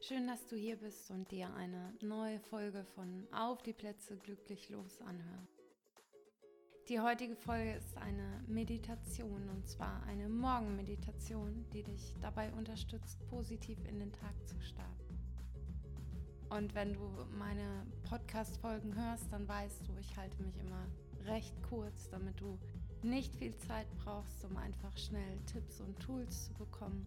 [0.00, 4.70] Schön, dass du hier bist und dir eine neue Folge von Auf die Plätze glücklich
[4.70, 5.58] los anhörst.
[6.88, 13.84] Die heutige Folge ist eine Meditation und zwar eine Morgenmeditation, die dich dabei unterstützt, positiv
[13.86, 15.18] in den Tag zu starten.
[16.48, 20.86] Und wenn du meine Podcast-Folgen hörst, dann weißt du, ich halte mich immer
[21.26, 22.56] recht kurz, damit du
[23.02, 27.04] nicht viel Zeit brauchst, um einfach schnell Tipps und Tools zu bekommen.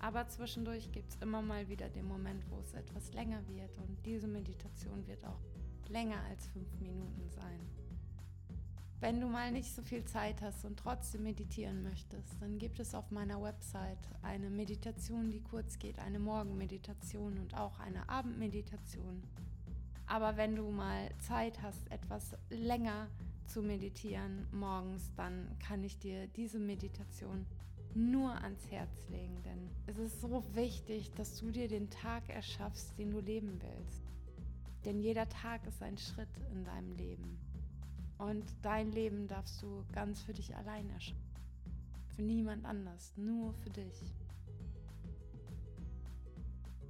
[0.00, 4.04] Aber zwischendurch gibt es immer mal wieder den Moment, wo es etwas länger wird und
[4.06, 5.40] diese Meditation wird auch
[5.88, 7.60] länger als fünf Minuten sein.
[9.00, 12.94] Wenn du mal nicht so viel Zeit hast und trotzdem meditieren möchtest, dann gibt es
[12.94, 19.22] auf meiner Website eine Meditation, die kurz geht, eine Morgenmeditation und auch eine Abendmeditation.
[20.06, 23.08] Aber wenn du mal Zeit hast, etwas länger
[23.46, 27.46] zu meditieren morgens, dann kann ich dir diese Meditation
[27.94, 32.98] nur ans Herz legen, denn es ist so wichtig, dass du dir den Tag erschaffst,
[32.98, 34.02] den du leben willst.
[34.84, 37.38] Denn jeder Tag ist ein Schritt in deinem Leben.
[38.18, 41.22] Und dein Leben darfst du ganz für dich allein erschaffen.
[42.14, 44.02] Für niemand anders, nur für dich.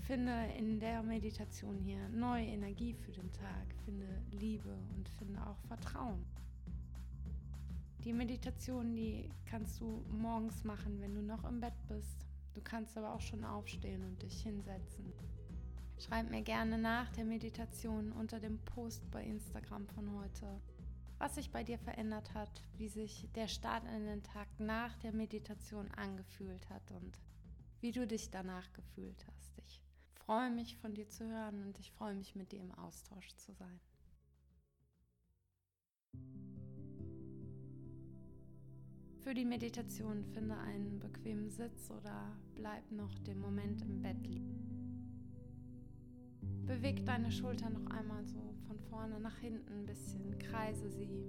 [0.00, 5.58] Finde in der Meditation hier neue Energie für den Tag, finde Liebe und finde auch
[5.68, 6.24] Vertrauen.
[8.04, 12.26] Die Meditation, die kannst du morgens machen, wenn du noch im Bett bist.
[12.52, 15.12] Du kannst aber auch schon aufstehen und dich hinsetzen.
[15.98, 20.60] Schreib mir gerne nach der Meditation unter dem Post bei Instagram von heute,
[21.18, 25.12] was sich bei dir verändert hat, wie sich der Start in den Tag nach der
[25.12, 27.20] Meditation angefühlt hat und
[27.80, 29.56] wie du dich danach gefühlt hast.
[29.64, 29.80] Ich
[30.14, 33.52] freue mich von dir zu hören und ich freue mich mit dir im Austausch zu
[33.52, 33.80] sein.
[39.22, 44.58] Für die Meditation finde einen bequemen Sitz oder bleib noch den Moment im Bett liegen.
[46.66, 51.24] Beweg deine Schultern noch einmal so von vorne nach hinten ein bisschen, kreise sie,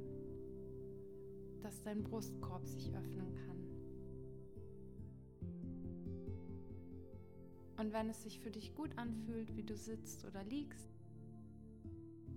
[1.62, 3.60] dass dein Brustkorb sich öffnen kann.
[7.78, 10.90] Und wenn es sich für dich gut anfühlt, wie du sitzt oder liegst,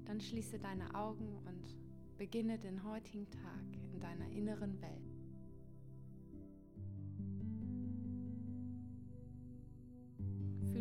[0.05, 1.77] dann schließe deine Augen und
[2.19, 5.06] beginne den heutigen Tag in deiner inneren Welt.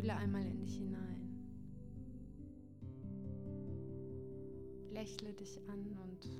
[0.06, 1.20] Fühle einmal in dich hinein.
[4.92, 6.30] Lächle dich an und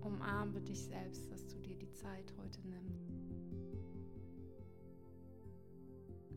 [0.00, 3.10] umarme dich selbst, dass du dir die Zeit heute nimmst.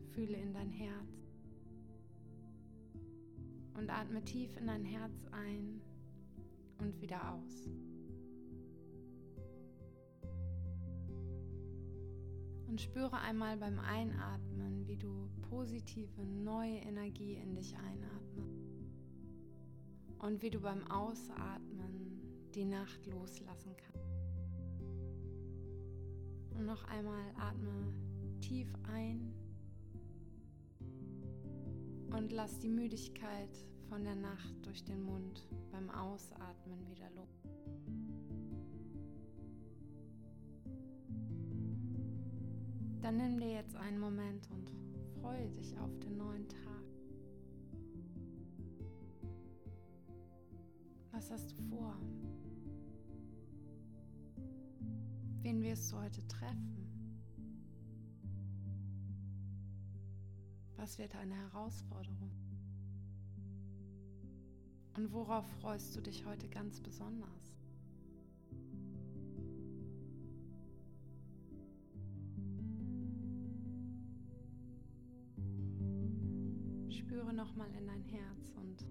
[0.08, 1.38] Fühle in dein Herz
[3.74, 5.80] und atme tief in dein Herz ein
[6.78, 7.70] und wieder aus.
[12.66, 18.66] Und spüre einmal beim Einatmen, wie du positive neue Energie in dich einatmest.
[20.18, 22.20] Und wie du beim Ausatmen
[22.56, 24.10] die Nacht loslassen kannst.
[26.58, 27.70] Und noch einmal atme
[28.40, 29.32] tief ein
[32.10, 37.44] und lass die Müdigkeit von der Nacht durch den Mund beim Ausatmen wieder los.
[43.00, 44.79] Dann nimm dir jetzt einen Moment und
[45.20, 46.84] freue dich auf den neuen Tag.
[51.12, 51.96] Was hast du vor?
[55.42, 56.76] Wen wirst du heute treffen?
[60.76, 62.30] Was wird eine Herausforderung?
[64.96, 67.59] Und worauf freust du dich heute ganz besonders?
[77.40, 78.84] Nochmal in dein Herz und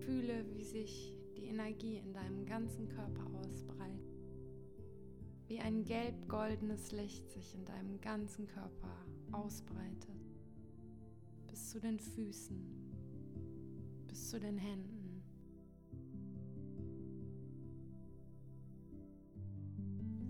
[0.00, 4.26] fühle, wie sich die Energie in deinem ganzen Körper ausbreitet.
[5.46, 8.92] Wie ein gelb-goldenes Licht sich in deinem ganzen Körper
[9.30, 10.18] ausbreitet.
[11.46, 12.60] Bis zu den Füßen,
[14.08, 15.22] bis zu den Händen.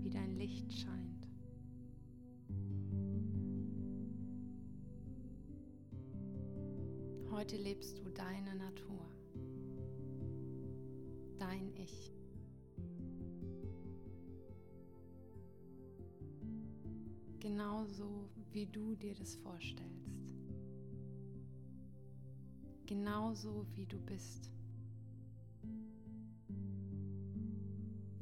[0.03, 1.08] Wie dein Licht scheint.
[7.39, 8.99] Heute lebst du deine Natur,
[11.37, 12.13] dein Ich.
[17.39, 20.11] Genauso wie du dir das vorstellst.
[22.85, 24.51] Genauso wie du bist.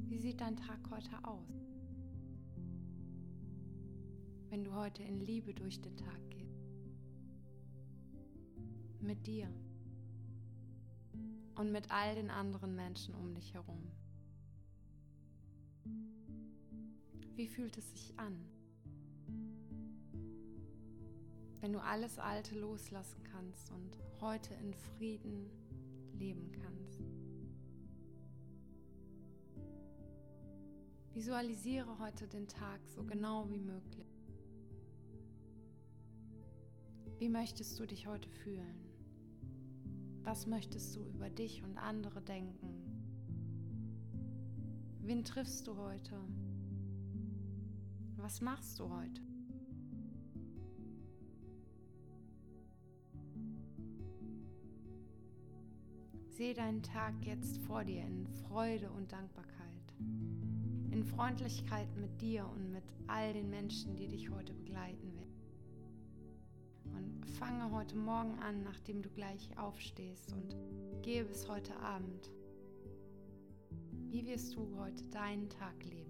[0.06, 1.66] Wie sieht dein Tag heute aus?
[4.48, 6.47] Wenn du heute in Liebe durch den Tag gehst.
[9.00, 9.48] Mit dir
[11.54, 13.90] und mit all den anderen Menschen um dich herum.
[17.34, 18.36] Wie fühlt es sich an,
[21.60, 25.50] wenn du alles Alte loslassen kannst und heute in Frieden
[26.14, 26.68] leben kannst?
[31.14, 34.06] Visualisiere heute den Tag so genau wie möglich.
[37.18, 38.87] Wie möchtest du dich heute fühlen?
[40.28, 42.68] Was möchtest du über dich und andere denken?
[45.00, 46.20] Wen triffst du heute?
[48.18, 49.22] Was machst du heute?
[56.28, 59.94] Sehe deinen Tag jetzt vor dir in Freude und Dankbarkeit,
[60.90, 65.17] in Freundlichkeit mit dir und mit all den Menschen, die dich heute begleiten werden.
[67.36, 70.56] Fange heute Morgen an, nachdem du gleich aufstehst und
[71.02, 72.30] gehe bis heute Abend.
[74.10, 76.07] Wie wirst du heute deinen Tag leben?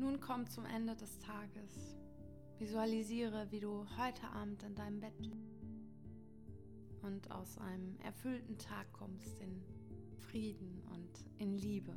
[0.00, 1.94] Nun komm zum Ende des Tages.
[2.58, 5.30] Visualisiere, wie du heute Abend in deinem Bett
[7.02, 9.62] und aus einem erfüllten Tag kommst in
[10.16, 11.94] Frieden und in Liebe.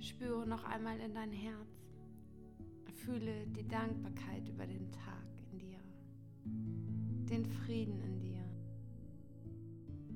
[0.00, 1.75] Spüre noch einmal in dein Herz.
[3.06, 5.78] Fühle die Dankbarkeit über den Tag in dir,
[7.30, 8.44] den Frieden in dir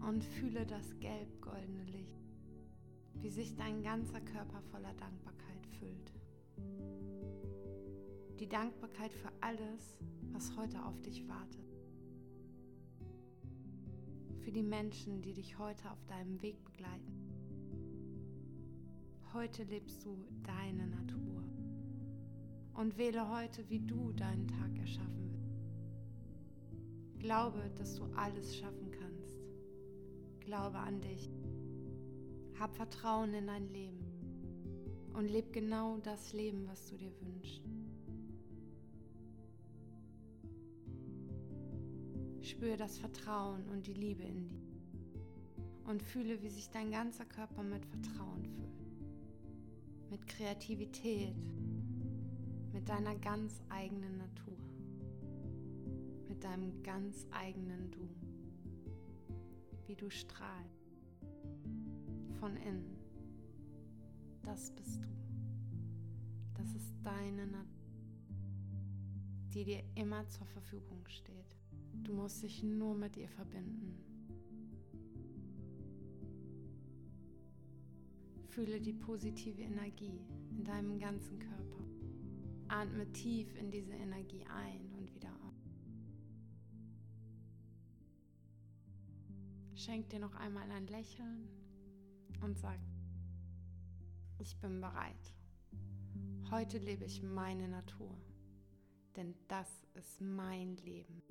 [0.08, 2.34] und fühle das gelb-goldene Licht,
[3.14, 6.12] wie sich dein ganzer Körper voller Dankbarkeit füllt.
[8.40, 9.96] Die Dankbarkeit für alles,
[10.32, 11.76] was heute auf dich wartet.
[14.40, 17.30] Für die Menschen, die dich heute auf deinem Weg begleiten.
[19.32, 21.39] Heute lebst du deine Natur.
[22.80, 27.20] Und wähle heute, wie du deinen Tag erschaffen willst.
[27.20, 29.38] Glaube, dass du alles schaffen kannst.
[30.40, 31.30] Glaube an dich.
[32.58, 34.02] Hab Vertrauen in dein Leben.
[35.12, 37.62] Und leb genau das Leben, was du dir wünschst.
[42.40, 44.62] Spüre das Vertrauen und die Liebe in dir.
[45.84, 50.10] Und fühle, wie sich dein ganzer Körper mit Vertrauen füllt.
[50.10, 51.34] Mit Kreativität.
[52.72, 54.56] Mit deiner ganz eigenen Natur.
[56.28, 58.08] Mit deinem ganz eigenen Du.
[59.86, 60.96] Wie du strahlst.
[62.38, 62.96] Von innen.
[64.42, 65.08] Das bist du.
[66.54, 67.94] Das ist deine Natur,
[69.52, 71.56] die dir immer zur Verfügung steht.
[72.02, 73.96] Du musst dich nur mit ihr verbinden.
[78.48, 81.59] Fühle die positive Energie in deinem ganzen Körper.
[82.70, 85.74] Atme tief in diese Energie ein und wieder aus.
[89.74, 91.48] Schenk dir noch einmal ein Lächeln
[92.42, 92.78] und sag,
[94.38, 95.34] ich bin bereit.
[96.52, 98.16] Heute lebe ich meine Natur,
[99.16, 101.22] denn das ist mein Leben.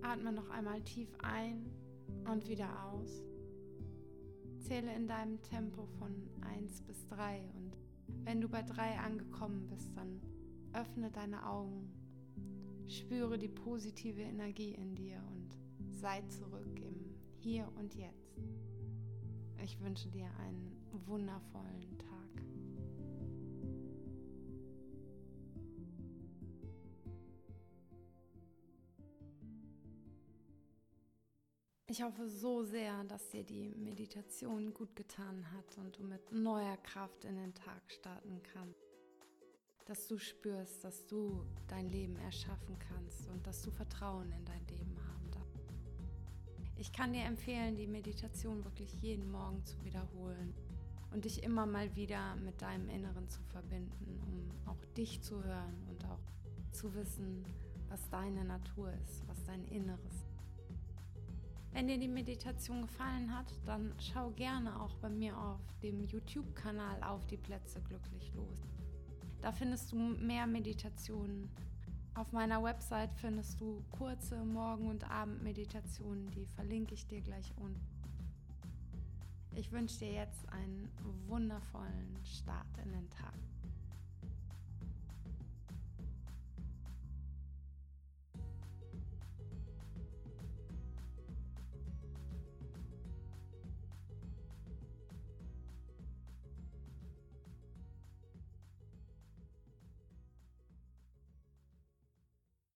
[0.00, 1.70] Atme noch einmal tief ein
[2.24, 3.22] und wieder aus.
[4.62, 7.76] Zähle in deinem Tempo von 1 bis 3 und
[8.24, 10.20] wenn du bei 3 angekommen bist, dann
[10.72, 11.90] öffne deine Augen,
[12.86, 15.58] spüre die positive Energie in dir und
[15.90, 18.40] sei zurück im Hier und Jetzt.
[19.62, 20.76] Ich wünsche dir einen
[21.06, 22.11] wundervollen Tag.
[31.92, 36.78] Ich hoffe so sehr, dass dir die Meditation gut getan hat und du mit neuer
[36.78, 38.80] Kraft in den Tag starten kannst.
[39.84, 44.66] Dass du spürst, dass du dein Leben erschaffen kannst und dass du Vertrauen in dein
[44.68, 45.74] Leben haben darfst.
[46.78, 50.54] Ich kann dir empfehlen, die Meditation wirklich jeden Morgen zu wiederholen
[51.10, 55.86] und dich immer mal wieder mit deinem Inneren zu verbinden, um auch dich zu hören
[55.90, 57.44] und auch zu wissen,
[57.90, 60.31] was deine Natur ist, was dein Inneres ist.
[61.72, 67.02] Wenn dir die Meditation gefallen hat, dann schau gerne auch bei mir auf dem YouTube-Kanal
[67.02, 68.58] auf die Plätze glücklich los.
[69.40, 71.48] Da findest du mehr Meditationen.
[72.14, 77.80] Auf meiner Website findest du kurze Morgen- und Abendmeditationen, die verlinke ich dir gleich unten.
[79.54, 80.90] Ich wünsche dir jetzt einen
[81.26, 83.34] wundervollen Start in den Tag.